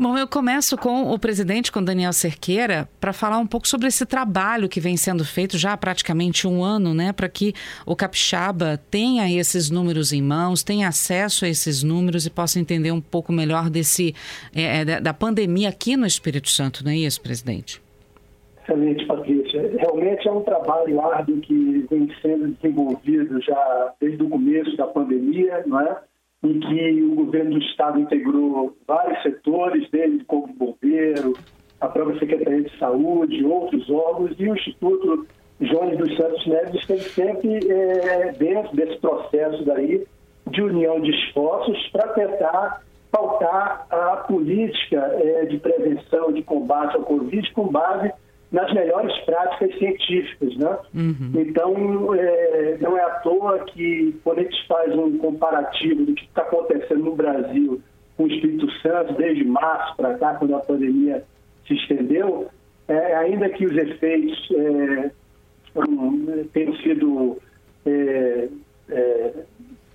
[0.00, 4.06] Bom, eu começo com o presidente, com Daniel Cerqueira, para falar um pouco sobre esse
[4.06, 7.52] trabalho que vem sendo feito já há praticamente um ano, né, para que
[7.84, 12.92] o capixaba tenha esses números em mãos, tenha acesso a esses números e possa entender
[12.92, 14.14] um pouco melhor desse
[14.54, 17.82] é, é da pandemia aqui no Espírito Santo, não é isso, presidente?
[18.62, 19.68] Excelente, Patrícia.
[19.78, 25.64] Realmente é um trabalho árduo que vem sendo desenvolvido já desde o começo da pandemia,
[25.66, 25.96] não é?
[26.42, 31.32] Em que o governo do Estado integrou vários setores, desde como bombeiro,
[31.80, 35.26] a própria Secretaria de Saúde, outros órgãos, e o Instituto
[35.60, 40.06] Jones dos Santos Neves esteve sempre é, dentro desse processo daí
[40.50, 47.02] de união de esforços para tentar pautar a política é, de prevenção, de combate ao
[47.02, 48.12] Covid com base
[48.50, 50.78] nas melhores práticas científicas, né?
[50.94, 51.32] Uhum.
[51.34, 56.24] Então, é, não é à toa que quando a gente faz um comparativo do que
[56.24, 57.80] está acontecendo no Brasil
[58.16, 61.22] com o Espírito Santo desde março para cá, quando a pandemia
[61.66, 62.48] se estendeu,
[62.88, 65.10] é, ainda que os efeitos é,
[66.54, 67.38] tenham sido
[67.84, 68.48] é,
[68.90, 69.32] é,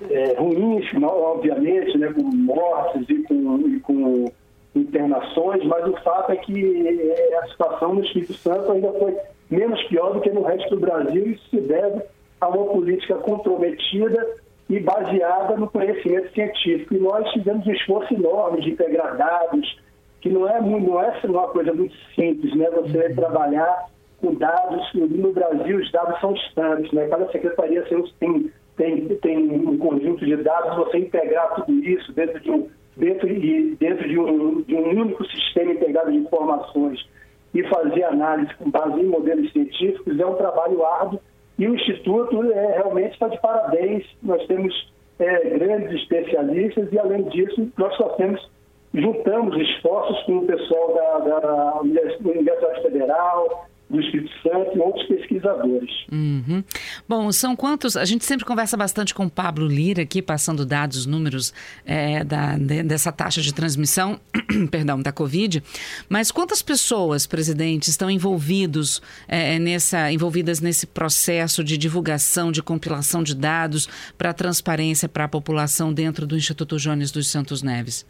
[0.09, 4.31] é, ruins, obviamente, né, com mortes e com, e com
[4.75, 9.15] internações, mas o fato é que é, a situação no Espírito Santo ainda foi
[9.49, 11.27] menos pior do que no resto do Brasil.
[11.27, 12.01] Isso se deve
[12.41, 14.35] a uma política comprometida
[14.69, 16.95] e baseada no conhecimento científico.
[16.95, 19.79] E nós fizemos um esforço enorme de integrar dados,
[20.21, 22.69] que não é, não é uma coisa muito simples, né?
[22.71, 23.15] Você uhum.
[23.15, 23.87] trabalhar
[24.19, 27.07] com dados, no Brasil os dados são estanques, né?
[27.07, 27.83] Cada secretaria
[28.19, 33.27] tem, tem, tem um conjunto de dados, você integrar tudo isso dentro de um dentro,
[33.27, 37.05] de, dentro de, um, de um único sistema integrado de informações
[37.53, 41.19] e fazer análise com base em modelos científicos é um trabalho árduo
[41.57, 44.05] e o Instituto é, realmente está de parabéns.
[44.23, 48.49] Nós temos é, grandes especialistas e, além disso, nós só temos,
[48.93, 55.02] juntamos esforços com o pessoal da, da Universidade Federal, do Espírito Santo e outros
[55.43, 55.91] pesquisadores.
[56.11, 56.63] Uhum.
[57.07, 57.97] Bom, são quantos?
[57.97, 61.53] A gente sempre conversa bastante com o Pablo Lira aqui, passando dados, números
[61.85, 64.19] é, da, de, dessa taxa de transmissão,
[64.71, 65.61] perdão, da Covid.
[66.07, 73.21] Mas quantas pessoas, presidente, estão envolvidos é, nessa, envolvidas nesse processo de divulgação, de compilação
[73.21, 73.87] de dados
[74.17, 78.05] para a transparência para a população dentro do Instituto Jones dos Santos Neves?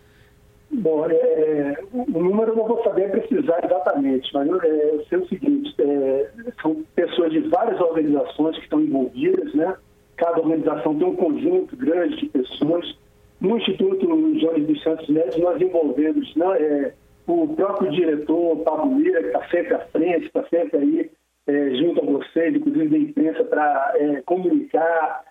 [0.71, 3.11] Bom, é, o número eu não vou saber
[3.43, 6.29] exatamente, mas é, eu sei o seguinte, é,
[6.61, 9.75] são pessoas de várias organizações que estão envolvidas, né?
[10.17, 12.97] Cada organização tem um conjunto grande de pessoas.
[13.41, 16.93] No Instituto Jones dos Santos Neves, nós envolvemos né, é,
[17.27, 21.11] o próprio diretor, Pablo Lira, que está sempre à frente, está sempre aí
[21.47, 25.23] é, junto a vocês, inclusive da imprensa, para é, comunicar,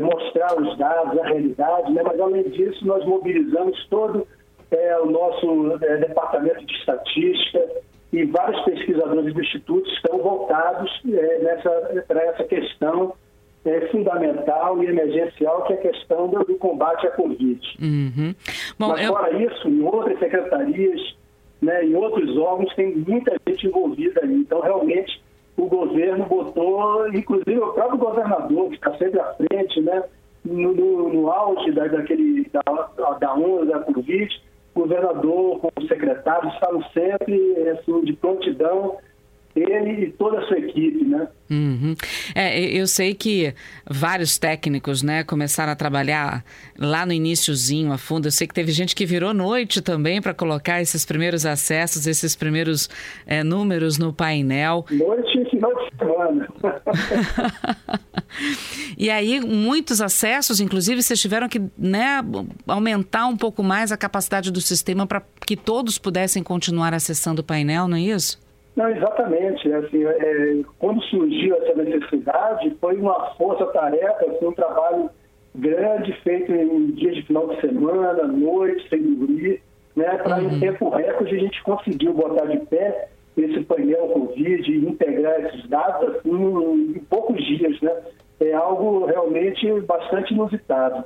[0.00, 2.02] mostrar os dados, a realidade, né?
[2.02, 4.26] mas além disso, nós mobilizamos todo
[4.70, 7.60] é, o nosso é, departamento de estatística
[8.12, 13.14] e vários pesquisadores do Instituto estão voltados é, para essa questão
[13.64, 17.60] é, fundamental e emergencial, que é a questão do, do combate à Covid.
[17.80, 18.34] Uhum.
[18.78, 19.12] Bom, Mas, eu...
[19.12, 21.16] fora isso, em outras secretarias,
[21.60, 24.36] né, em outros órgãos, tem muita gente envolvida ali.
[24.36, 25.20] Então, realmente,
[25.56, 30.04] o governo botou, inclusive o próprio governador, que está sempre à frente, né,
[30.44, 32.62] no, no, no auge da, daquele, da,
[33.18, 34.40] da onda da Covid,
[34.78, 38.96] governador, com o secretário, estavam sempre assim, de prontidão
[39.58, 41.28] ele e toda a sua equipe, né?
[41.50, 41.94] Uhum.
[42.34, 43.54] É, eu sei que
[43.88, 46.44] vários técnicos, né, começaram a trabalhar
[46.78, 48.26] lá no iníciozinho, a fundo.
[48.26, 52.36] Eu sei que teve gente que virou noite também para colocar esses primeiros acessos, esses
[52.36, 52.88] primeiros
[53.26, 54.84] é, números no painel.
[54.90, 56.48] Noite e final de semana.
[58.98, 62.22] e aí, muitos acessos, inclusive, vocês tiveram que né,
[62.66, 67.44] aumentar um pouco mais a capacidade do sistema para que todos pudessem continuar acessando o
[67.44, 68.38] painel, não é isso?
[68.78, 69.72] Não, exatamente.
[69.72, 75.10] Assim, é, quando surgiu essa necessidade, foi uma força-tarefa, assim, um trabalho
[75.52, 79.60] grande, feito em dias de final de semana, noite, sem dormir,
[79.96, 80.50] né, para uhum.
[80.52, 85.68] em tempo recorde a gente conseguiu botar de pé esse painel Covid e integrar esses
[85.68, 87.80] dados assim, em poucos dias.
[87.80, 87.92] Né?
[88.38, 91.02] É algo realmente bastante inusitado.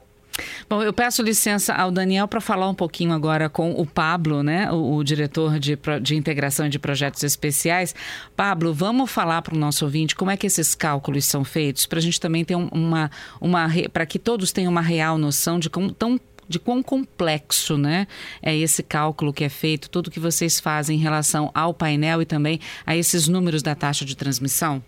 [0.73, 4.73] Bom, eu peço licença ao Daniel para falar um pouquinho agora com o Pablo, né,
[4.73, 7.95] o, o diretor de, de integração de projetos especiais.
[8.35, 11.99] Pablo, vamos falar para o nosso ouvinte como é que esses cálculos são feitos, para
[11.99, 15.93] a gente também ter uma, uma para que todos tenham uma real noção de como
[15.93, 18.07] tão de quão complexo né,
[18.41, 22.25] é esse cálculo que é feito, tudo que vocês fazem em relação ao painel e
[22.25, 24.83] também a esses números da taxa de transmissão?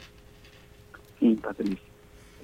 [1.21, 1.84] Sim, Patrícia.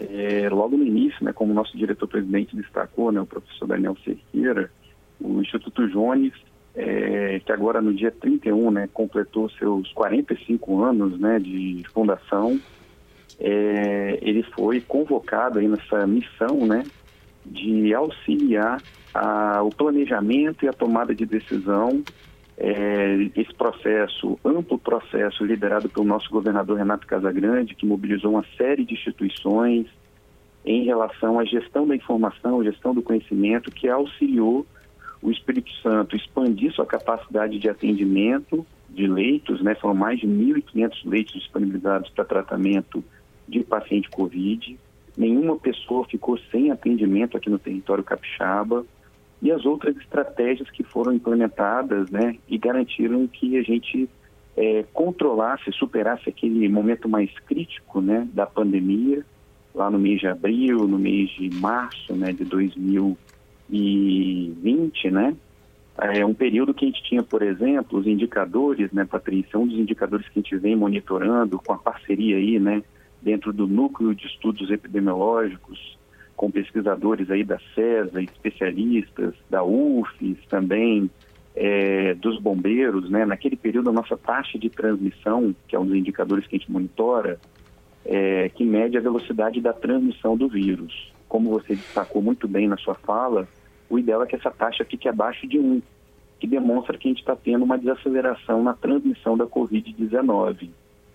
[0.00, 4.70] É, logo no início, né, como o nosso diretor-presidente destacou, né, o professor Daniel Cerqueira,
[5.20, 6.32] o Instituto Jones
[6.74, 12.58] é, que agora no dia 31, né, completou seus 45 anos, né, de fundação,
[13.38, 16.84] é, ele foi convocado aí nessa missão, né,
[17.44, 18.80] de auxiliar
[19.12, 22.02] a, o planejamento e a tomada de decisão,
[22.62, 28.84] é, esse processo, amplo processo liderado pelo nosso governador Renato Casagrande, que mobilizou uma série
[28.84, 29.86] de instituições
[30.62, 34.66] em relação à gestão da informação, gestão do conhecimento, que auxiliou
[35.22, 39.74] o Espírito Santo expandir sua capacidade de atendimento de leitos, né?
[39.74, 43.02] Foram mais de 1.500 leitos disponibilizados para tratamento
[43.48, 44.78] de paciente Covid.
[45.16, 48.84] Nenhuma pessoa ficou sem atendimento aqui no território capixaba.
[49.42, 52.36] E as outras estratégias que foram implementadas, né?
[52.48, 54.06] E garantiram que a gente
[54.56, 58.28] é, controlasse, superasse aquele momento mais crítico, né?
[58.32, 59.24] Da pandemia,
[59.74, 62.32] lá no mês de abril, no mês de março, né?
[62.32, 65.34] De 2020, né?
[65.98, 69.78] É um período que a gente tinha, por exemplo, os indicadores, né, Patrícia, um dos
[69.78, 72.82] indicadores que a gente vem monitorando com a parceria aí, né,
[73.20, 75.98] dentro do núcleo de estudos epidemiológicos,
[76.40, 81.10] com pesquisadores aí da CESA, especialistas da UFES também,
[81.54, 83.26] é, dos bombeiros, né?
[83.26, 86.72] Naquele período a nossa taxa de transmissão, que é um dos indicadores que a gente
[86.72, 87.38] monitora,
[88.06, 91.12] é, que mede a velocidade da transmissão do vírus.
[91.28, 93.46] Como você destacou muito bem na sua fala,
[93.90, 95.82] o ideal é que essa taxa fique abaixo de 1,
[96.38, 100.70] que demonstra que a gente está tendo uma desaceleração na transmissão da Covid-19.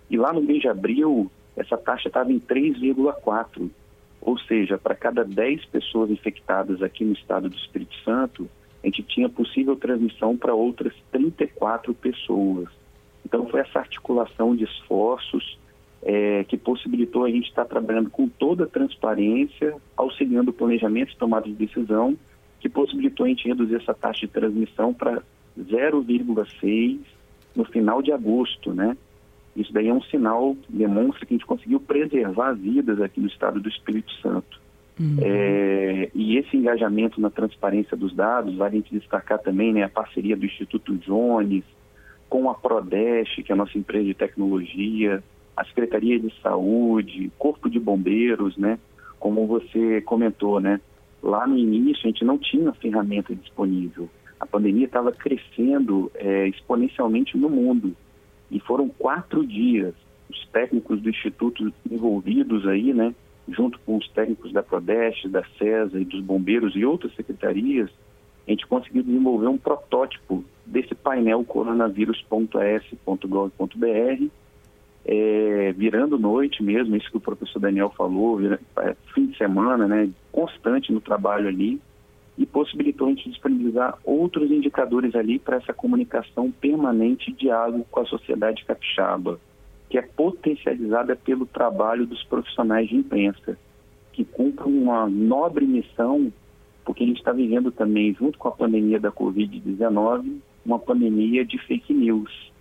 [0.07, 3.71] E lá no mês de abril, essa taxa estava em 3,4.
[4.25, 8.50] Ou seja, para cada 10 pessoas infectadas aqui no estado do Espírito Santo,
[8.83, 12.68] a gente tinha possível transmissão para outras 34 pessoas.
[13.24, 15.60] Então, foi essa articulação de esforços
[16.01, 21.18] é, que possibilitou a gente estar trabalhando com toda a transparência, auxiliando o planejamento e
[21.18, 22.18] tomada de decisão,
[22.60, 25.21] que possibilitou a gente reduzir essa taxa de transmissão para
[25.56, 27.00] 0,6
[27.56, 28.98] no final de agosto, né?
[29.56, 33.60] Isso daí é um sinal, demonstra que a gente conseguiu preservar vidas aqui no estado
[33.60, 34.60] do Espírito Santo.
[35.00, 35.18] Uhum.
[35.22, 39.90] É, e esse engajamento na transparência dos dados, vale a gente destacar também né, a
[39.90, 41.63] parceria do Instituto Jones
[42.30, 45.24] com a Prodeste, que é a nossa empresa de tecnologia,
[45.56, 48.78] a Secretaria de Saúde, Corpo de Bombeiros, né?
[49.19, 50.81] Como você comentou, né?
[51.24, 54.10] Lá no início a gente não tinha ferramenta disponível.
[54.40, 57.96] A pandemia estava crescendo é, exponencialmente no mundo.
[58.51, 59.94] E foram quatro dias
[60.30, 63.15] os técnicos do Instituto envolvidos aí, né,
[63.47, 67.89] junto com os técnicos da Prodeste, da CESA e dos bombeiros e outras secretarias,
[68.47, 74.27] a gente conseguiu desenvolver um protótipo desse painel coronavírus.as.gov.br,
[75.07, 79.88] é, virando noite mesmo, isso que o professor Daniel falou, vira, é, fim de semana,
[79.88, 81.80] né, constante no trabalho ali,
[82.38, 88.02] e possibilitou a gente disponibilizar outros indicadores ali para essa comunicação permanente e diálogo com
[88.02, 89.40] a sociedade capixaba,
[89.90, 93.58] que é potencializada pelo trabalho dos profissionais de imprensa,
[94.12, 96.32] que cumprem uma nobre missão,
[96.84, 101.58] porque a gente está vivendo também, junto com a pandemia da Covid-19, uma pandemia de
[101.60, 102.52] fake news.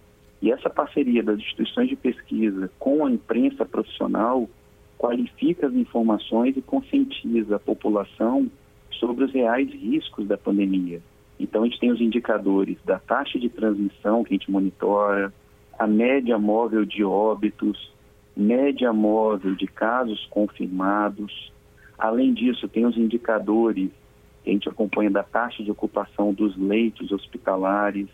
[0.40, 4.48] E essa parceria das instituições de pesquisa com a imprensa profissional
[4.98, 8.50] qualifica as informações e conscientiza a população
[8.98, 11.00] sobre os reais riscos da pandemia.
[11.38, 15.32] Então, a gente tem os indicadores da taxa de transmissão que a gente monitora,
[15.78, 17.92] a média móvel de óbitos,
[18.36, 21.52] média móvel de casos confirmados.
[21.98, 23.90] Além disso, tem os indicadores
[24.42, 28.08] que a gente acompanha da taxa de ocupação dos leitos hospitalares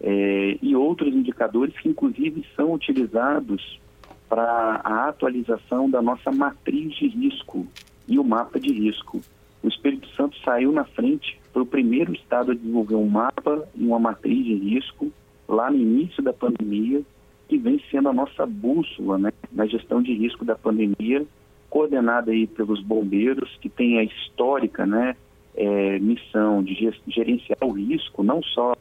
[0.00, 3.80] é, e outros indicadores que, inclusive, são utilizados
[4.28, 7.66] para a atualização da nossa matriz de risco
[8.08, 9.20] e o mapa de risco
[9.62, 13.84] o Espírito Santo saiu na frente, foi o primeiro estado a desenvolver um mapa e
[13.84, 15.12] uma matriz de risco
[15.48, 17.02] lá no início da pandemia,
[17.48, 21.24] que vem sendo a nossa bússola né, na gestão de risco da pandemia,
[21.68, 25.14] coordenada aí pelos bombeiros, que tem a histórica né,
[25.54, 26.74] é, missão de
[27.08, 28.74] gerenciar o risco, não só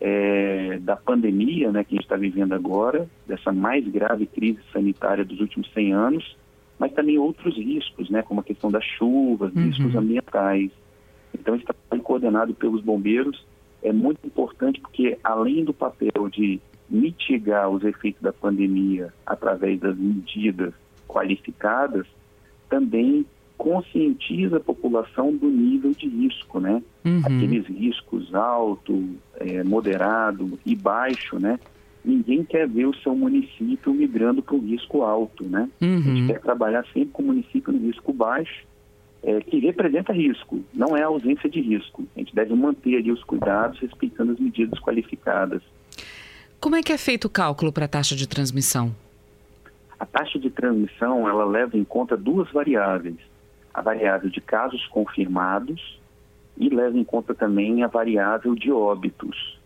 [0.00, 5.24] é, da pandemia né, que a gente está vivendo agora, dessa mais grave crise sanitária
[5.24, 6.36] dos últimos 100 anos,
[6.78, 9.64] mas também outros riscos, né, como a questão das chuvas, uhum.
[9.64, 10.70] riscos ambientais.
[11.34, 13.44] Então, esse trabalho coordenado pelos bombeiros
[13.82, 19.96] é muito importante porque, além do papel de mitigar os efeitos da pandemia através das
[19.96, 20.72] medidas
[21.06, 22.06] qualificadas,
[22.68, 26.80] também conscientiza a população do nível de risco, né?
[27.04, 27.20] Uhum.
[27.24, 29.04] Aqueles riscos alto,
[29.36, 31.58] é, moderado e baixo, né?
[32.04, 35.68] Ninguém quer ver o seu município migrando para um risco alto, né?
[35.80, 35.96] Uhum.
[35.96, 38.66] A gente quer trabalhar sempre com o município no risco baixo
[39.22, 42.06] é, que representa risco, não é a ausência de risco.
[42.14, 45.62] A gente deve manter ali os cuidados, respeitando as medidas qualificadas.
[46.60, 48.94] Como é que é feito o cálculo para a taxa de transmissão?
[49.98, 53.16] A taxa de transmissão ela leva em conta duas variáveis:
[53.74, 56.00] a variável de casos confirmados
[56.56, 59.57] e leva em conta também a variável de óbitos.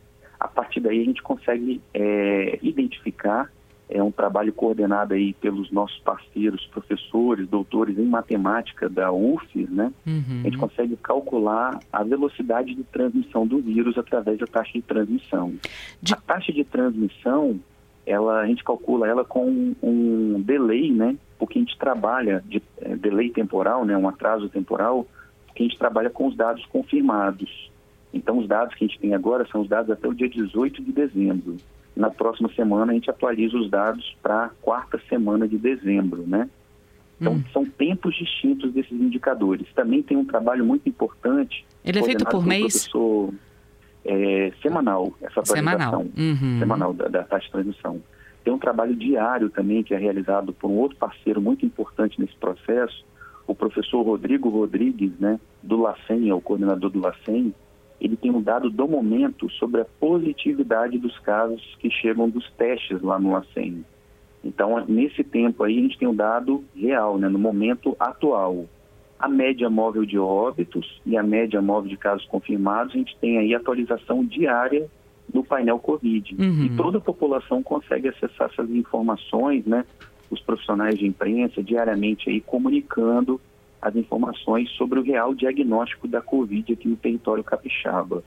[0.43, 3.49] A partir daí a gente consegue é, identificar
[3.95, 9.93] é um trabalho coordenado aí pelos nossos parceiros, professores, doutores em matemática da UF, né?
[10.07, 10.41] Uhum.
[10.41, 15.53] A gente consegue calcular a velocidade de transmissão do vírus através da taxa de transmissão.
[16.01, 16.15] De...
[16.15, 17.61] A taxa de transmissão,
[18.07, 21.15] ela, a gente calcula ela com um delay, né?
[21.39, 23.95] Porque a gente trabalha de é, delay temporal, né?
[23.95, 25.07] Um atraso temporal,
[25.47, 27.71] porque a gente trabalha com os dados confirmados.
[28.13, 30.83] Então, os dados que a gente tem agora são os dados até o dia 18
[30.83, 31.57] de dezembro.
[31.97, 36.49] Na próxima semana a gente atualiza os dados para a quarta semana de dezembro, né?
[37.21, 37.45] Então, hum.
[37.53, 39.67] são tempos distintos desses indicadores.
[39.75, 41.65] Também tem um trabalho muito importante.
[41.85, 42.89] Ele é feito por mês?
[42.89, 43.33] Professor,
[44.05, 45.79] é, semanal, essa atualização.
[45.79, 46.59] Semanal, uhum.
[46.59, 48.03] semanal da, da taxa de transmissão.
[48.43, 52.35] Tem um trabalho diário também que é realizado por um outro parceiro muito importante nesse
[52.35, 53.05] processo,
[53.47, 57.55] o professor Rodrigo Rodrigues, né, do LACEN, é o coordenador do LACEN,
[58.03, 63.01] ele tem um dado do momento sobre a positividade dos casos que chegam dos testes
[63.01, 63.85] lá no LACEN.
[64.45, 68.67] Então, nesse tempo aí, a gente tem um dado real, né, no momento atual.
[69.17, 73.39] A média móvel de óbitos e a média móvel de casos confirmados, a gente tem
[73.39, 74.91] aí atualização diária
[75.33, 76.35] no painel Covid.
[76.37, 76.65] Uhum.
[76.65, 79.85] E toda a população consegue acessar essas informações, né?
[80.29, 83.41] Os profissionais de imprensa diariamente aí comunicando
[83.83, 88.23] as informações sobre o real diagnóstico da Covid aqui no território capixaba.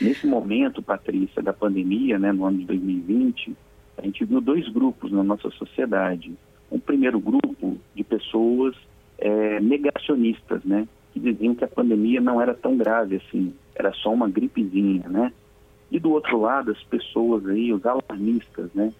[0.00, 3.56] Nesse momento, Patrícia, da pandemia, né, no ano de 2020,
[3.96, 6.34] a gente viu dois grupos na nossa sociedade.
[6.70, 8.74] Um primeiro grupo de pessoas
[9.16, 14.12] é, negacionistas, né, que diziam que a pandemia não era tão grave assim, era só
[14.12, 15.32] uma gripezinha, né?
[15.90, 18.92] E do outro lado, as pessoas aí, os alarmistas, né,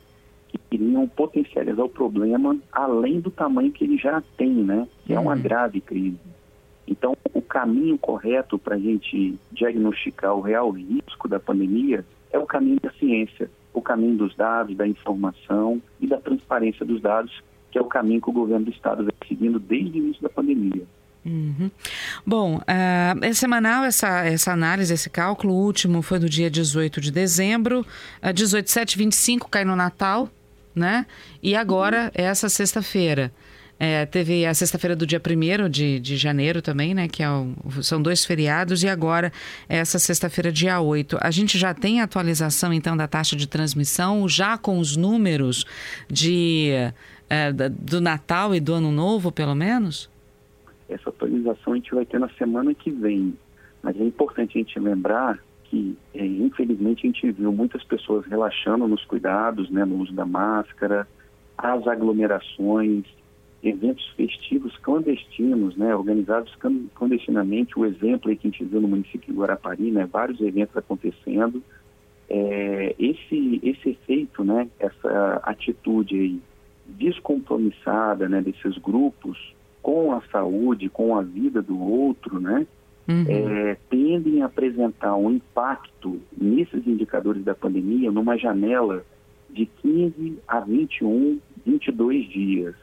[0.48, 4.86] que queriam potencializar o problema além do tamanho que ele já tem, né?
[5.04, 5.42] Que é uma uhum.
[5.42, 6.18] grave crise.
[6.86, 12.46] Então, o caminho correto para a gente diagnosticar o real risco da pandemia é o
[12.46, 17.78] caminho da ciência, o caminho dos dados, da informação e da transparência dos dados, que
[17.78, 20.84] é o caminho que o governo do Estado vem seguindo desde o início da pandemia.
[21.26, 21.70] Uhum.
[22.24, 25.52] Bom, uh, é semanal essa, essa análise, esse cálculo.
[25.52, 27.84] O último foi do dia 18 de dezembro.
[28.22, 30.30] Uh, 18, 7, 25 cai no Natal
[30.76, 31.06] né?
[31.42, 33.32] E agora, essa sexta-feira.
[33.78, 37.08] É, teve a sexta-feira do dia 1 de, de janeiro também, né?
[37.08, 39.32] Que é o, são dois feriados, e agora
[39.68, 41.18] essa sexta-feira, dia 8.
[41.20, 45.64] A gente já tem atualização, então, da taxa de transmissão, já com os números
[46.10, 46.70] de,
[47.28, 50.08] é, do Natal e do Ano Novo, pelo menos?
[50.88, 53.34] Essa atualização a gente vai ter na semana que vem.
[53.82, 58.86] Mas é importante a gente lembrar que, é, infelizmente, a gente viu muitas pessoas relaxando
[58.86, 61.06] nos cuidados, né, no uso da máscara,
[61.58, 63.04] as aglomerações,
[63.62, 66.54] eventos festivos clandestinos, né, organizados
[66.94, 67.78] clandestinamente.
[67.78, 71.62] O exemplo que a gente viu no município de Guarapari, né, vários eventos acontecendo.
[72.28, 76.40] É, esse, esse efeito, né, essa atitude aí
[76.86, 79.55] descompromissada né, desses grupos
[79.86, 82.66] com a saúde, com a vida do outro, né,
[83.08, 83.24] uhum.
[83.28, 89.06] é, tendem a apresentar um impacto nesses indicadores da pandemia numa janela
[89.48, 92.74] de 15 a 21, 22 dias.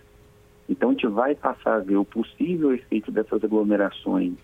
[0.69, 4.35] Então, a gente vai passar a ver o possível efeito dessas aglomerações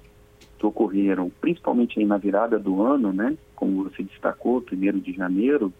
[0.57, 3.37] que ocorreram, principalmente na virada do ano, né?
[3.55, 5.71] Como você destacou, 1 de janeiro,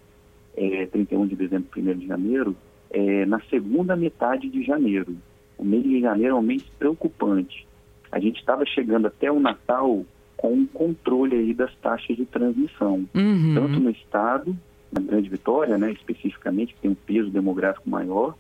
[0.55, 2.55] é, 31 de dezembro, 1 de janeiro,
[2.89, 5.17] é, na segunda metade de janeiro.
[5.59, 7.67] O mês de janeiro é um mês preocupante
[8.11, 10.03] a gente estava chegando até o Natal
[10.35, 13.53] com um controle aí das taxas de transmissão, uhum.
[13.55, 14.55] tanto no estado,
[14.91, 18.35] na Grande Vitória, né, especificamente, que tem um peso demográfico maior,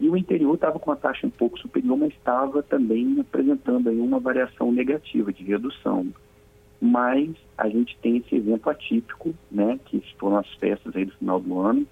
[0.00, 4.00] e o interior estava com a taxa um pouco superior, mas estava também apresentando aí
[4.00, 6.06] uma variação negativa de redução.
[6.80, 11.38] Mas a gente tem esse evento atípico, né, que foram as festas aí do final
[11.38, 11.86] do ano.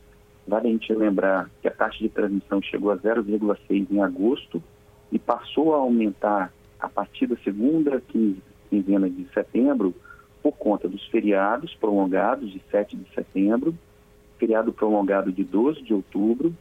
[0.50, 4.61] Vale a gente lembrar que a taxa de transmissão chegou a 0,6 em agosto
[5.12, 8.02] e passou a aumentar a partir da segunda
[8.69, 9.95] quinzena de setembro,
[10.42, 13.73] por conta dos feriados prolongados de 7 de setembro,
[14.40, 16.52] feriado prolongado de 12 de outubro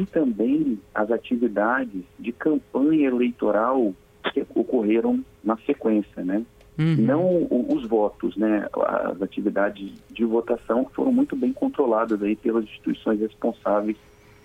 [0.00, 3.92] e também as atividades de campanha eleitoral
[4.32, 6.46] que ocorreram na sequência, né?
[6.78, 6.96] Uhum.
[6.96, 8.68] Não os votos, né?
[8.72, 13.96] As atividades de votação foram muito bem controladas aí pelas instituições responsáveis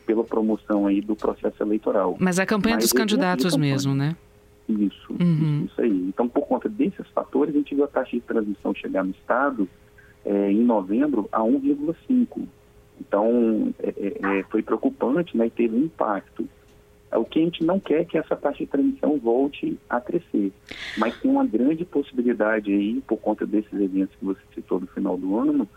[0.06, 2.18] pela promoção aí do processo eleitoral.
[2.20, 4.16] Mas a campanha Mas dos candidatos mesmo, né?
[4.68, 5.66] Isso, uhum.
[5.66, 6.06] isso aí.
[6.08, 9.68] Então, por conta desses fatores, a gente viu a taxa de transmissão chegar no estado
[10.26, 12.48] é, em novembro a 1,5.
[13.00, 16.48] Então, é, é, é, foi preocupante né, e teve um impacto.
[17.14, 20.02] É, o que a gente não quer é que essa taxa de transmissão volte a
[20.02, 20.52] crescer.
[20.98, 25.16] Mas tem uma grande possibilidade aí, por conta desses eventos que você citou no final
[25.16, 25.70] do ano,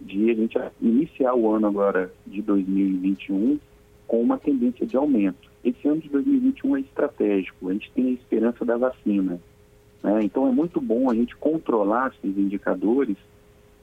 [0.00, 3.60] de a gente iniciar o ano agora de 2021
[4.08, 5.48] com uma tendência de aumento.
[5.64, 9.38] Esse ano de 2021 é estratégico, a gente tem a esperança da vacina.
[10.02, 10.20] Né?
[10.24, 13.16] Então é muito bom a gente controlar esses indicadores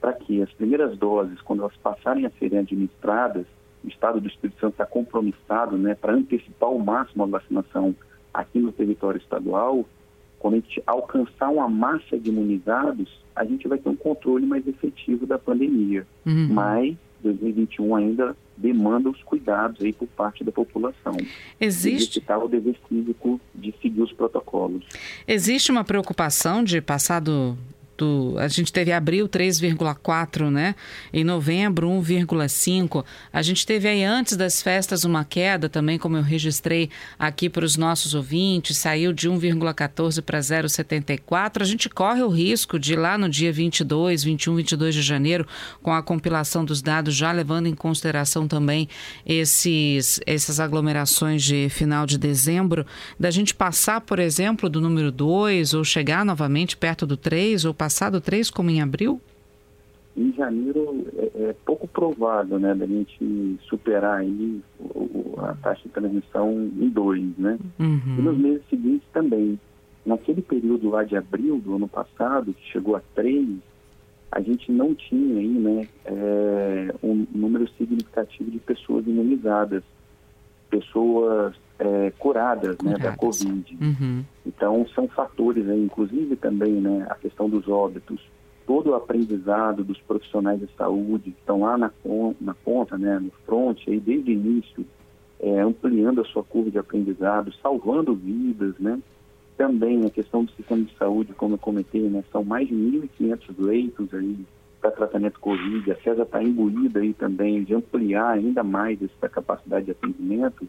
[0.01, 3.45] para que as primeiras doses, quando elas passarem a serem administradas,
[3.84, 7.96] o Estado do Espírito Santo está compromissado né, para antecipar ao máximo a vacinação
[8.34, 9.86] aqui no território estadual,
[10.39, 14.67] quando a gente alcançar uma massa de imunizados, a gente vai ter um controle mais
[14.67, 16.05] efetivo da pandemia.
[16.25, 16.48] Uhum.
[16.50, 21.15] Mas 2021 ainda demanda os cuidados aí por parte da população.
[21.60, 24.84] Existe o dever cívico de seguir os protocolos.
[25.27, 27.57] Existe uma preocupação de passado
[27.98, 30.75] do, a gente teve abril 3,4, né?
[31.12, 33.04] Em novembro 1,5.
[33.34, 37.66] A gente teve aí antes das festas uma queda também, como eu registrei aqui para
[37.66, 41.62] os nossos ouvintes, saiu de 1,14 para 0,74.
[41.62, 45.48] A gente corre o risco de lá no dia 22, 21, 22 de janeiro,
[45.82, 48.88] com a compilação dos dados, já levando em consideração também
[49.25, 52.86] esses essas aglomerações de final de dezembro,
[53.20, 57.74] da gente passar, por exemplo, do número 2 ou chegar novamente perto do 3 ou
[57.74, 59.22] passar passado três como em abril?
[60.15, 64.62] Em janeiro é, é pouco provável, né, da gente superar aí
[65.38, 67.58] a taxa de transmissão em dois, né?
[67.79, 68.15] Uhum.
[68.20, 69.58] E nos meses seguintes também.
[70.06, 73.48] Naquele período lá de abril do ano passado, que chegou a três,
[74.32, 79.84] a gente não tinha aí, né, é, um número significativo de pessoas imunizadas,
[80.70, 83.77] pessoas é, curadas, né, da Covid.
[83.79, 84.24] Uhum.
[84.46, 88.19] Então, são fatores, aí, inclusive também né, a questão dos óbitos,
[88.65, 91.91] todo o aprendizado dos profissionais de saúde que estão lá na,
[92.41, 94.86] na ponta, né, no front, aí, desde o início,
[95.39, 99.00] é, ampliando a sua curva de aprendizado, salvando vidas, né?
[99.55, 103.40] Também a questão do sistema de saúde, como eu comentei, né, são mais de 1.500
[103.57, 104.46] leitos aí
[104.79, 105.92] para tratamento Covid.
[105.92, 110.68] A CESA está imbuída aí também de ampliar ainda mais essa capacidade de atendimento.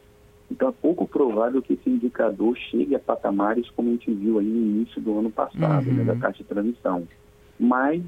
[0.51, 4.47] Então é pouco provável que esse indicador chegue a patamares como a gente viu aí
[4.47, 5.95] no início do ano passado, uhum.
[5.95, 7.07] né, da taxa de transmissão.
[7.59, 8.03] Mas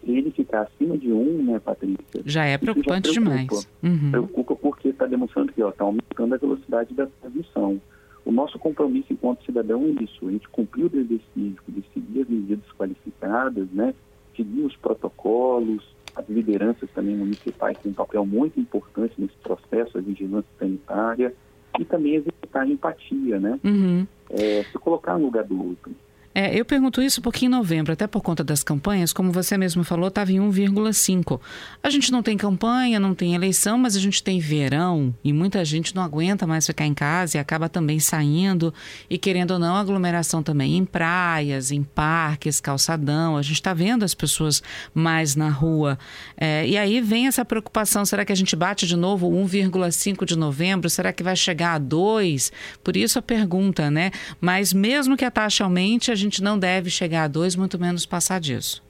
[0.00, 2.22] se ele ficar acima de um, né, Patrícia?
[2.24, 3.44] Já é preocupante já preocupa.
[3.46, 3.68] demais.
[3.82, 4.10] Uhum.
[4.10, 7.80] Preocupa porque está demonstrando que está aumentando a velocidade da transmissão.
[8.24, 12.22] O nosso compromisso enquanto cidadão é isso, a gente cumpriu o dever cívico de seguir
[12.22, 13.94] as medidas qualificadas, né,
[14.34, 15.82] seguir os protocolos,
[16.16, 21.34] as lideranças também municipais têm um papel muito importante nesse processo, a vigilância sanitária,
[21.78, 23.58] e também exercitar a empatia, né?
[23.64, 24.06] Uhum.
[24.30, 25.92] É, se colocar no lugar do outro.
[26.34, 29.84] É, eu pergunto isso porque em novembro, até por conta das campanhas, como você mesmo
[29.84, 31.40] falou, estava em 1,5.
[31.80, 35.64] A gente não tem campanha, não tem eleição, mas a gente tem verão e muita
[35.64, 38.74] gente não aguenta mais ficar em casa e acaba também saindo
[39.08, 43.36] e querendo ou não aglomeração também em praias, em parques, calçadão.
[43.36, 44.60] A gente está vendo as pessoas
[44.92, 45.96] mais na rua.
[46.36, 50.36] É, e aí vem essa preocupação: será que a gente bate de novo 1,5 de
[50.36, 50.90] novembro?
[50.90, 52.50] Será que vai chegar a 2?
[52.82, 54.10] Por isso a pergunta, né?
[54.40, 57.78] Mas mesmo que a taxa aumente, a gente gente não deve chegar a dois, muito
[57.78, 58.82] menos passar disso.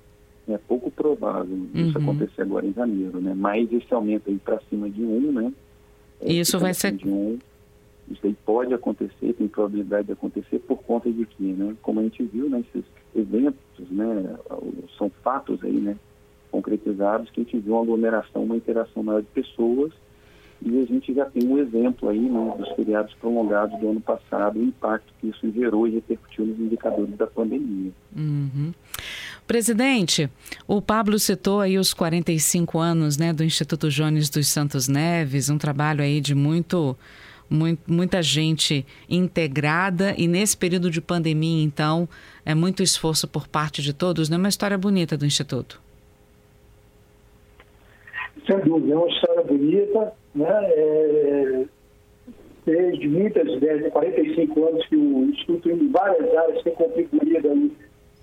[0.49, 2.05] É pouco provável isso uhum.
[2.05, 3.35] acontecer agora em janeiro, né?
[3.35, 5.53] Mas esse aumento aí para cima de um, né?
[6.21, 6.95] É, isso vai ser.
[7.05, 7.39] Um,
[8.11, 11.75] isso aí pode acontecer, tem probabilidade de acontecer por conta de que, né?
[11.81, 12.63] Como a gente viu, né?
[12.69, 14.37] Esses eventos, né?
[14.99, 15.97] São fatos aí, né?
[16.51, 19.93] Concretizados que a gente viu uma aglomeração, uma interação maior de pessoas
[20.63, 24.59] e a gente já tem um exemplo aí né, dos feriados prolongados do ano passado,
[24.59, 27.93] o impacto que isso gerou e repercutiu nos indicadores da pandemia.
[28.17, 28.73] Uhum.
[29.47, 30.31] Presidente,
[30.67, 35.59] o Pablo citou aí os 45 anos né, do Instituto Jones dos Santos Neves, um
[35.59, 36.97] trabalho aí de muito,
[37.51, 42.09] muito, muita gente integrada e nesse período de pandemia, então,
[42.45, 44.37] é muito esforço por parte de todos, né?
[44.37, 45.81] Uma história bonita do Instituto.
[48.47, 50.65] Sem dúvida, é uma história bonita, né?
[50.71, 51.65] É,
[52.67, 57.73] desde muitas, desde 45 anos que o Instituto em várias áreas tem contribuído aí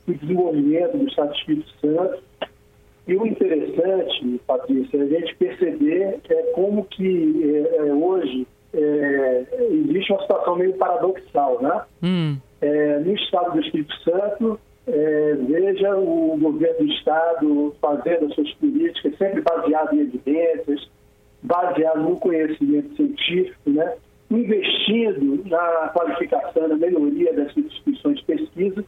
[0.07, 2.23] no desenvolvimento do Estado do Espírito Santo.
[3.07, 9.45] E o interessante, Patrícia, é a gente perceber é, como que é, é, hoje é,
[9.69, 11.81] existe uma situação meio paradoxal, né?
[12.03, 12.37] Hum.
[12.61, 18.53] É, no Estado do Espírito Santo, é, veja o governo do Estado fazendo as suas
[18.55, 20.89] políticas sempre baseado em evidências,
[21.43, 23.93] baseado no conhecimento científico, né?
[24.29, 28.85] investindo na qualificação, na melhoria das instituições de pesquisa,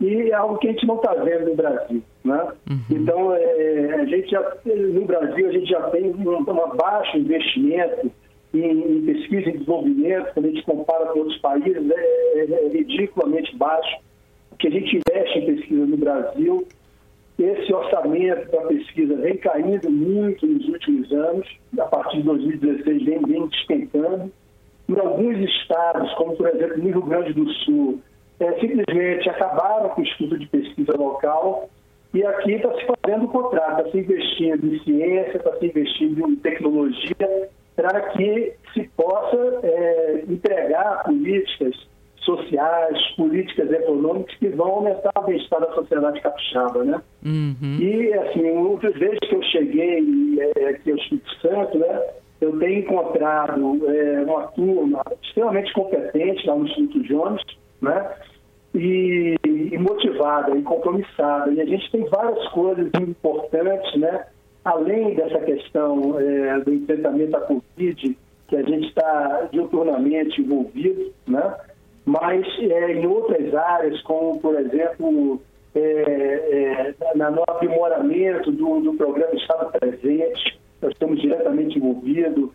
[0.00, 2.02] e é algo que a gente não está vendo no Brasil.
[2.24, 2.52] Né?
[2.68, 2.80] Uhum.
[2.90, 8.10] Então, é, a gente já, no Brasil, a gente já tem um, um baixo investimento
[8.54, 12.68] em, em, pesquisa e desenvolvimento, quando a gente compara com outros países, é, é, é
[12.68, 13.98] ridiculamente baixo.
[14.50, 16.66] O que a gente investe em pesquisa no Brasil,
[17.42, 23.22] esse orçamento para pesquisa vem caindo muito nos últimos anos, a partir de 2016 vem,
[23.22, 24.30] vem despencando.
[24.88, 28.00] Em alguns estados, como por exemplo no Rio Grande do Sul,
[28.40, 31.68] é, simplesmente acabaram com o estudo de pesquisa local
[32.12, 36.28] e aqui está se fazendo o contrário, está se investindo em ciência, está se investindo
[36.28, 41.74] em tecnologia para que se possa é, entregar políticas
[42.24, 47.02] sociais, políticas econômicas que vão aumentar o bem-estar da sociedade capixaba, né?
[47.24, 47.78] Uhum.
[47.80, 52.00] E, assim, desde que eu cheguei é, aqui ao Espírito Santo, né,
[52.40, 57.42] eu tenho encontrado é, uma turma extremamente competente lá no Instituto Jones,
[57.80, 58.10] né?
[58.74, 61.52] E, e, motivada e compromissada.
[61.52, 64.26] E a gente tem várias coisas importantes, né?
[64.64, 68.16] Além dessa questão é, do enfrentamento à Covid,
[68.48, 71.54] que a gente está diuturnamente envolvido, né?
[72.04, 75.40] Mas é, em outras áreas, como, por exemplo,
[75.74, 82.50] é, é, no aprimoramento do, do programa Estado Presente, nós estamos diretamente envolvidos,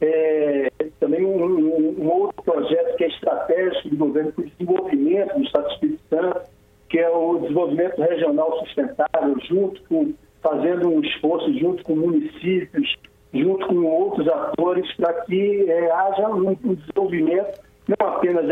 [0.00, 5.34] é, também um, um, um, outro projeto que é estratégico do governo para o desenvolvimento
[5.34, 6.40] do Estado do Espírito Santo,
[6.88, 12.96] que é o desenvolvimento regional sustentável, junto com, fazendo um esforço junto com municípios,
[13.32, 18.48] junto com outros atores, para que é, haja um, um, desenvolvimento não apenas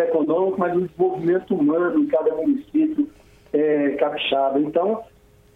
[0.59, 3.09] econômico, mas um desenvolvimento humano em cada município
[3.53, 4.59] é, capixaba.
[4.59, 5.03] Então,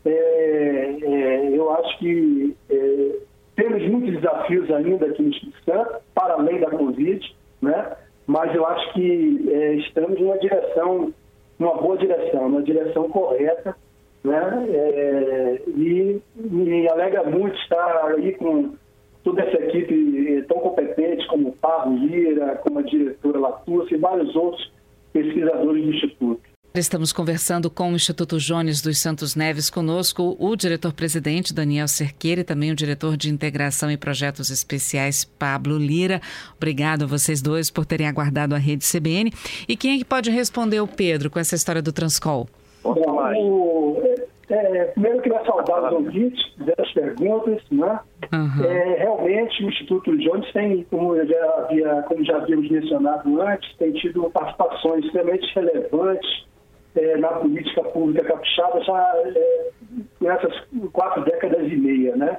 [0.05, 3.17] é, é, eu acho que é,
[3.57, 7.97] temos muitos desafios ainda aqui no Espírito Santo, para além da Covid, né?
[8.27, 11.12] mas eu acho que é, estamos numa direção,
[11.59, 13.77] numa boa direção, numa direção correta,
[14.25, 14.67] né?
[14.71, 18.75] É, e me alegra muito estar aí com
[19.25, 24.35] toda essa equipe tão competente como o Pablo Lira, como a diretora Latúcia e vários
[24.37, 24.73] outros
[25.12, 26.53] pesquisadores do Instituto.
[26.75, 32.44] Estamos conversando com o Instituto Jones dos Santos Neves, conosco o diretor-presidente Daniel Cerqueira e
[32.44, 36.18] também o diretor de Integração e Projetos Especiais, Pablo Lira.
[36.57, 39.31] Obrigado a vocês dois por terem aguardado a rede CBN.
[39.68, 42.48] E quem é que pode responder o Pedro com essa história do Transcol?
[42.83, 42.94] Bom,
[44.55, 47.62] é, primeiro eu queria saudar os ouvintes, fazer as perguntas.
[47.71, 48.01] Né?
[48.33, 48.65] Uhum.
[48.65, 53.93] É, realmente o Instituto Jones tem, como já, havia, como já havíamos mencionado antes, tem
[53.93, 56.47] tido participações extremamente relevantes
[56.97, 59.71] é, na política pública capixaba já é,
[60.21, 60.55] nessas
[60.93, 62.38] quatro décadas e meia, né?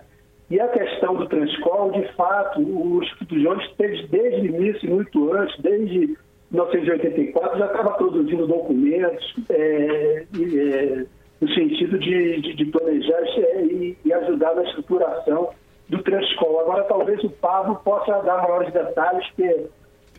[0.50, 5.34] E a questão do Transcol, de fato, o Instituto Jones teve desde o início, muito
[5.34, 6.16] antes, desde
[6.52, 11.06] 1984, já estava produzindo documentos é, é,
[11.44, 15.50] no sentido de, de, de planejar é, e, e, ajudar na estruturação
[15.90, 16.62] do Transcol.
[16.62, 19.68] Agora, talvez o Pablo possa dar maiores detalhes, porque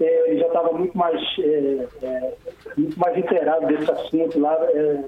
[0.01, 2.35] é, ele já estava muito mais, é, é,
[2.77, 5.05] muito mais inteirado desse assunto lá, é,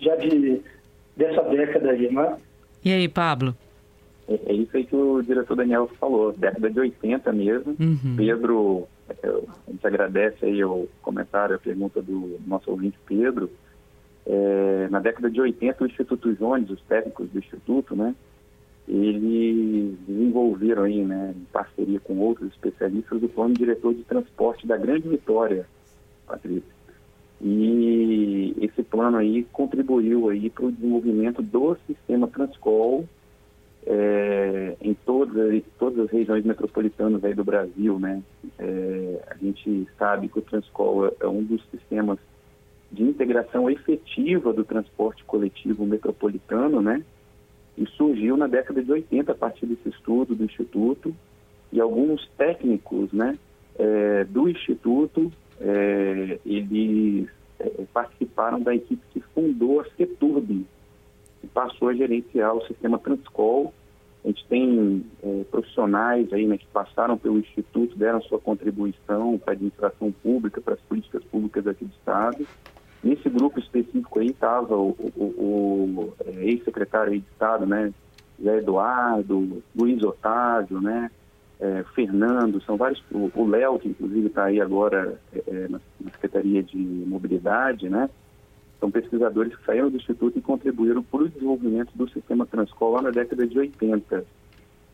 [0.00, 0.62] já de,
[1.14, 2.36] dessa década aí, não é?
[2.82, 3.54] E aí, Pablo?
[4.26, 7.76] É, é isso aí que o diretor Daniel falou, década de 80 mesmo.
[7.78, 8.14] Uhum.
[8.16, 13.50] Pedro, a gente agradece aí o comentário, a pergunta do nosso ouvinte Pedro.
[14.26, 18.14] É, na década de 80, o Instituto Jones, os técnicos do Instituto, né,
[18.88, 24.76] eles desenvolveram aí, né, em parceria com outros especialistas, o plano diretor de transporte da
[24.76, 25.66] Grande Vitória,
[26.26, 26.76] Patrícia.
[27.40, 33.06] E esse plano aí contribuiu aí para o desenvolvimento do sistema Transcol
[33.86, 38.22] é, em todas, todas as regiões metropolitanas aí do Brasil, né?
[38.58, 42.18] É, a gente sabe que o Transcol é um dos sistemas
[42.90, 47.02] de integração efetiva do transporte coletivo metropolitano, né?
[47.76, 51.14] e surgiu na década de 80 a partir desse estudo do Instituto
[51.70, 53.38] e alguns técnicos né,
[53.78, 60.64] é, do Instituto, é, eles é, participaram da equipe que fundou a CETURB,
[61.40, 63.74] que passou a gerenciar o sistema Transcol.
[64.26, 69.52] A gente tem é, profissionais aí né, que passaram pelo Instituto, deram sua contribuição para
[69.52, 72.44] a administração pública, para as políticas públicas aqui do Estado,
[73.06, 77.92] Nesse grupo específico aí estava o, o, o é, ex-secretário de Estado, né,
[78.42, 81.08] Zé Eduardo, Luiz Otávio, né,
[81.60, 86.64] é, Fernando, são vários, o Léo, que inclusive está aí agora é, é, na, Secretaria
[86.64, 88.10] de Mobilidade, né,
[88.78, 93.02] são pesquisadores que saíram do Instituto e contribuíram para o desenvolvimento do sistema Transcol lá
[93.02, 94.24] na década de 80.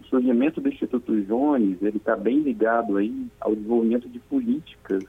[0.05, 5.05] surgimento do Instituto Jones, ele está bem ligado aí ao desenvolvimento de políticas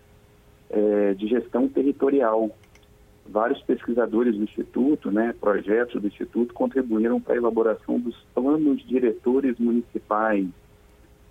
[0.69, 2.49] é, de gestão territorial.
[3.25, 9.57] Vários pesquisadores do Instituto, né, projetos do Instituto, contribuíram para a elaboração dos planos diretores
[9.59, 10.47] municipais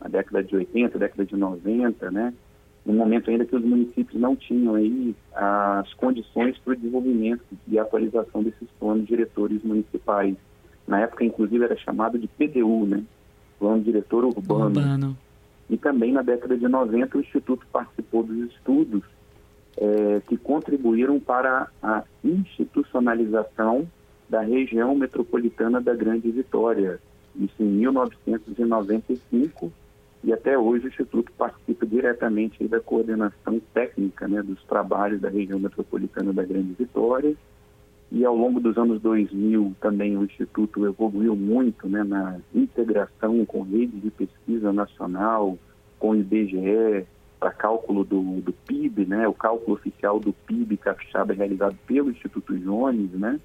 [0.00, 2.35] na década de 80, década de 90, né,
[2.84, 7.78] no momento ainda que os municípios não tinham aí as condições para o desenvolvimento e
[7.78, 10.36] atualização desses planos diretores municipais.
[10.86, 13.04] Na época, inclusive, era chamado de PDU, né?
[13.58, 14.64] Plano Diretor Urbano.
[14.64, 15.16] Urbano.
[15.70, 19.02] E também na década de 90 o Instituto participou dos estudos
[19.76, 23.88] é, que contribuíram para a institucionalização
[24.28, 27.00] da região metropolitana da Grande Vitória.
[27.36, 29.72] Isso em 1995
[30.24, 35.58] e até hoje o Instituto participa diretamente da coordenação técnica né, dos trabalhos da região
[35.58, 37.35] metropolitana da Grande Vitória.
[38.11, 43.62] E ao longo dos anos 2000 também o Instituto evoluiu muito né, na integração com
[43.62, 45.58] redes de pesquisa nacional,
[45.98, 47.06] com o IBGE,
[47.40, 52.56] para cálculo do, do PIB, né, o cálculo oficial do PIB capixaba realizado pelo Instituto
[52.56, 53.40] Jones, né,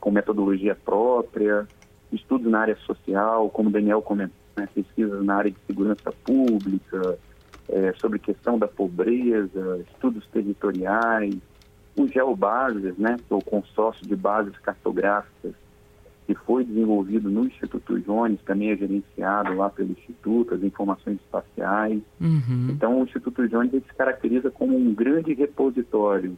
[0.00, 1.66] com metodologia própria,
[2.10, 7.18] estudos na área social, como o Daniel comentou, né, pesquisas na área de segurança pública,
[7.68, 11.36] é, sobre questão da pobreza, estudos territoriais,
[11.96, 15.54] o GeoBases, né, é o consórcio de bases cartográficas,
[16.26, 22.02] que foi desenvolvido no Instituto Jones, também é gerenciado lá pelo Instituto, as informações espaciais.
[22.20, 22.68] Uhum.
[22.70, 26.36] Então, o Instituto Jones se caracteriza como um grande repositório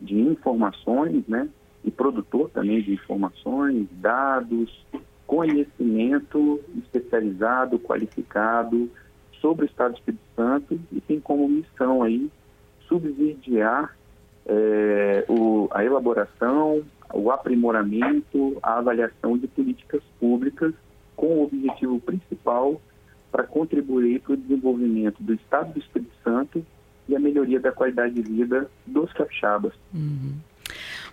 [0.00, 1.48] de informações, né,
[1.82, 4.84] e produtor também de informações, dados,
[5.34, 8.88] conhecimento especializado, qualificado
[9.40, 12.30] sobre o Estado do Espírito Santo e tem como missão aí
[12.86, 13.96] subsidiar
[14.46, 20.72] é, o, a elaboração, o aprimoramento, a avaliação de políticas públicas
[21.16, 22.80] com o objetivo principal
[23.32, 26.64] para contribuir para o desenvolvimento do Estado do Espírito Santo
[27.08, 29.72] e a melhoria da qualidade de vida dos capixabas.
[29.92, 30.34] Uhum.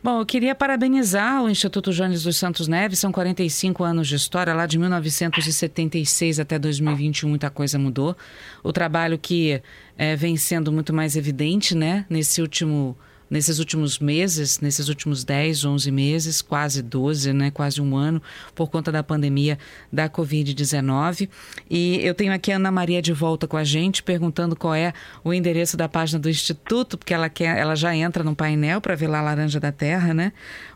[0.03, 4.51] Bom, eu queria parabenizar o Instituto Jones dos Santos Neves, são 45 anos de história,
[4.51, 8.17] lá de 1976 até 2021 muita coisa mudou.
[8.63, 9.61] O trabalho que
[9.95, 12.97] é, vem sendo muito mais evidente, né, nesse último
[13.31, 18.21] nesses últimos meses, nesses últimos 10, 11 meses, quase 12, né, quase um ano,
[18.53, 19.57] por conta da pandemia
[19.91, 21.29] da Covid-19.
[21.69, 24.91] E eu tenho aqui a Ana Maria de volta com a gente, perguntando qual é
[25.23, 28.95] o endereço da página do Instituto, porque ela, quer, ela já entra no painel para
[28.95, 30.33] ver lá a Laranja da Terra, né?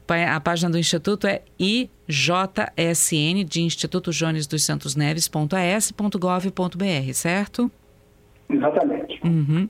[0.07, 7.69] A página do Instituto é IJSN, de Instituto Jones dos Santos Neves.as.gov.br, certo?
[8.47, 8.94] Exatamente.
[9.25, 9.69] Uhum.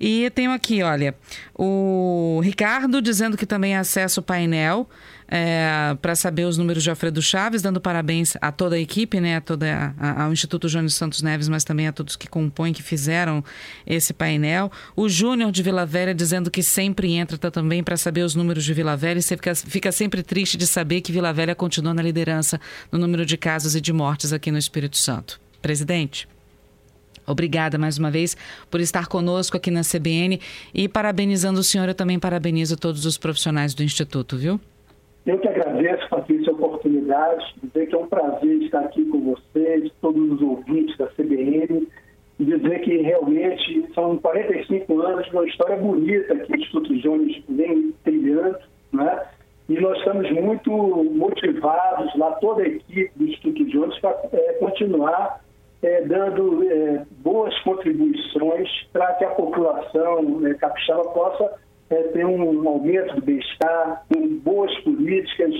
[0.00, 1.14] E tenho aqui, olha,
[1.54, 4.88] o Ricardo dizendo que também acessa o painel
[5.28, 9.36] é, para saber os números de Alfredo Chaves, dando parabéns a toda a equipe, né,
[9.36, 12.82] a toda a, ao Instituto Jônio Santos Neves, mas também a todos que compõem, que
[12.82, 13.44] fizeram
[13.86, 14.70] esse painel.
[14.94, 18.64] O Júnior de Vila Velha dizendo que sempre entra tá, também para saber os números
[18.64, 21.92] de Vila Velha e você fica, fica sempre triste de saber que Vila Velha continua
[21.92, 25.40] na liderança no número de casos e de mortes aqui no Espírito Santo.
[25.60, 26.28] Presidente.
[27.26, 28.36] Obrigada mais uma vez
[28.70, 30.40] por estar conosco aqui na CBN
[30.74, 34.60] e parabenizando o senhor, eu também parabenizo todos os profissionais do Instituto, viu?
[35.26, 39.90] Eu que agradeço, Patrícia, a oportunidade, dizer que é um prazer estar aqui com vocês,
[40.00, 41.88] todos os ouvintes da CBN,
[42.38, 47.92] dizer que realmente são 45 anos de uma história bonita que o Instituto Jones vem
[48.04, 48.58] trilhando,
[48.92, 49.22] né?
[49.68, 55.40] E nós estamos muito motivados, lá toda a equipe do Instituto Jones, para é, continuar
[55.82, 61.58] é, dando é, boas contribuições para que a população é, capixaba possa
[61.90, 65.54] é, ter um aumento do bem-estar, com boas políticas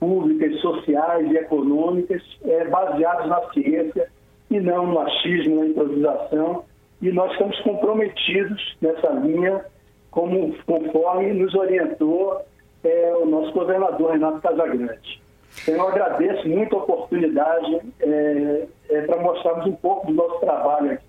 [0.00, 4.08] públicas, sociais e econômicas é, baseadas na ciência
[4.50, 6.64] e não no achismo, na improvisação.
[7.02, 9.64] E nós estamos comprometidos nessa linha,
[10.10, 12.40] como, conforme nos orientou
[12.82, 15.20] é, o nosso governador Renato Casagrande.
[15.66, 21.04] Eu agradeço muito a oportunidade é, é, para mostrarmos um pouco do nosso trabalho aqui.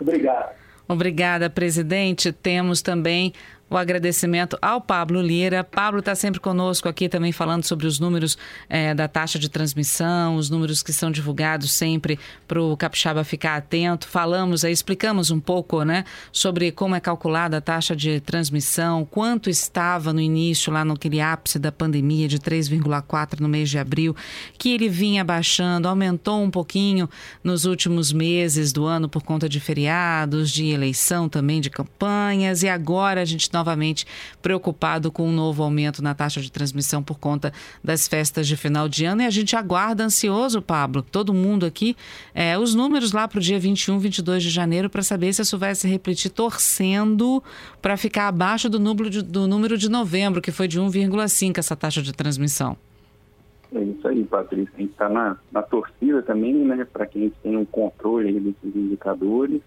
[0.00, 0.54] Obrigado.
[0.88, 2.32] Obrigada, presidente.
[2.32, 3.32] Temos também
[3.70, 5.62] o agradecimento ao Pablo Lira.
[5.62, 10.36] Pablo está sempre conosco aqui também falando sobre os números é, da taxa de transmissão,
[10.36, 14.08] os números que são divulgados sempre para o Capixaba ficar atento.
[14.08, 19.50] Falamos aí, explicamos um pouco né, sobre como é calculada a taxa de transmissão, quanto
[19.50, 24.16] estava no início, lá naquele ápice da pandemia de 3,4 no mês de abril,
[24.56, 27.08] que ele vinha baixando, aumentou um pouquinho
[27.44, 32.68] nos últimos meses do ano por conta de feriados, de eleição também, de campanhas, e
[32.68, 34.06] agora a gente novamente
[34.40, 38.88] preocupado com um novo aumento na taxa de transmissão por conta das festas de final
[38.88, 39.22] de ano.
[39.22, 41.96] E a gente aguarda ansioso, Pablo, todo mundo aqui,
[42.34, 45.58] é, os números lá para o dia 21, 22 de janeiro para saber se isso
[45.58, 47.42] vai se repetir, torcendo
[47.82, 51.74] para ficar abaixo do número, de, do número de novembro, que foi de 1,5 essa
[51.76, 52.76] taxa de transmissão.
[53.74, 54.72] É isso aí, Patrícia.
[54.74, 58.40] A gente está na, na torcida também, né, para que a gente tenha um controle
[58.40, 59.60] desses indicadores.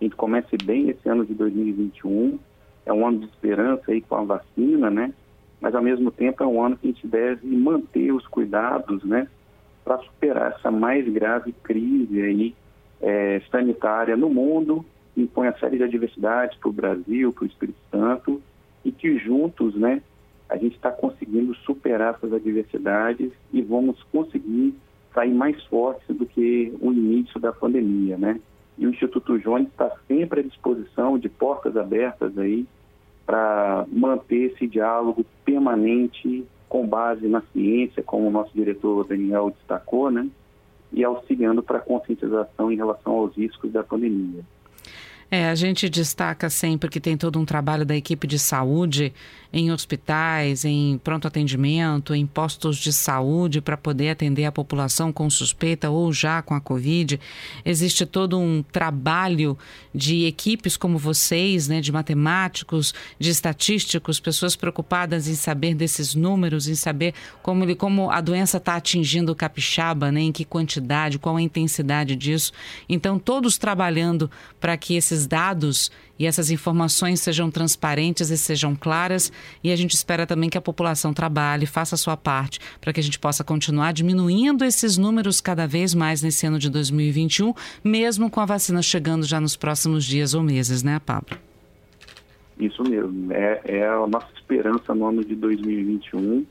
[0.00, 2.38] A gente comece bem esse ano de 2021.
[2.86, 5.12] É um ano de esperança aí com a vacina, né?
[5.60, 9.28] Mas ao mesmo tempo é um ano que a gente deve manter os cuidados, né?
[9.84, 12.54] Para superar essa mais grave crise aí
[13.00, 14.84] é, sanitária no mundo,
[15.16, 18.40] impõe a série de adversidades para o Brasil, para o Espírito Santo,
[18.84, 20.02] e que juntos, né,
[20.48, 24.74] a gente está conseguindo superar essas adversidades e vamos conseguir
[25.12, 28.38] sair mais fortes do que o início da pandemia, né?
[28.78, 32.66] E o Instituto Jones está sempre à disposição, de portas abertas aí,
[33.26, 40.10] para manter esse diálogo permanente com base na ciência, como o nosso diretor Daniel destacou,
[40.10, 40.28] né?
[40.92, 44.44] E auxiliando para a conscientização em relação aos riscos da pandemia.
[45.28, 49.12] É, a gente destaca sempre que tem todo um trabalho da equipe de saúde
[49.52, 55.30] em hospitais, em pronto atendimento, em postos de saúde para poder atender a população com
[55.30, 57.18] suspeita ou já com a Covid.
[57.64, 59.56] Existe todo um trabalho
[59.94, 66.68] de equipes como vocês, né, de matemáticos, de estatísticos, pessoas preocupadas em saber desses números,
[66.68, 71.18] em saber como, ele, como a doença está atingindo o capixaba, né, em que quantidade,
[71.18, 72.52] qual a intensidade disso.
[72.88, 78.76] Então, todos trabalhando para que esses esses dados e essas informações sejam transparentes e sejam
[78.76, 79.32] claras.
[79.64, 83.00] E a gente espera também que a população trabalhe, faça a sua parte, para que
[83.00, 88.30] a gente possa continuar diminuindo esses números cada vez mais nesse ano de 2021, mesmo
[88.30, 91.36] com a vacina chegando já nos próximos dias ou meses, né, Pablo?
[92.58, 93.32] Isso mesmo.
[93.32, 96.44] É, é a nossa esperança no ano de 2021.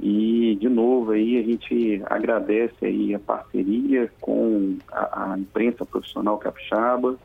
[0.00, 6.36] E, de novo, aí a gente agradece aí a parceria com a, a imprensa profissional
[6.36, 7.16] capixaba,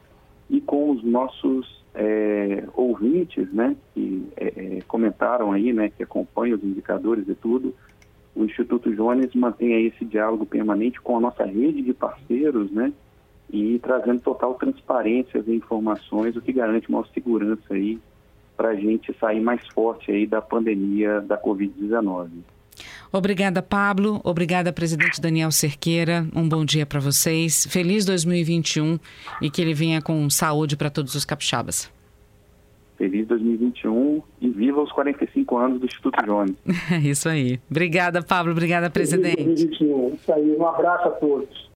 [0.49, 6.57] e com os nossos é, ouvintes, né, que é, é, comentaram aí, né, que acompanham
[6.57, 7.73] os indicadores e tudo,
[8.35, 12.93] o Instituto Jones mantém aí esse diálogo permanente com a nossa rede de parceiros, né,
[13.51, 17.99] e trazendo total transparência e informações, o que garante maior segurança aí
[18.55, 22.29] para a gente sair mais forte aí da pandemia da Covid-19.
[23.11, 24.21] Obrigada, Pablo.
[24.23, 26.27] Obrigada, presidente Daniel Cerqueira.
[26.35, 27.65] Um bom dia para vocês.
[27.65, 28.99] Feliz 2021
[29.41, 31.91] e que ele venha com saúde para todos os capixabas.
[32.97, 36.55] Feliz 2021 e viva os 45 anos do Instituto Jones.
[36.91, 37.59] É isso aí.
[37.69, 38.51] Obrigada, Pablo.
[38.51, 39.37] Obrigada, presidente.
[39.37, 40.15] Feliz 2021.
[40.15, 40.55] Isso aí.
[40.57, 41.68] Um abraço a todos.